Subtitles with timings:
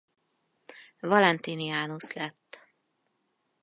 [1.01, 2.49] Valentinianus lett.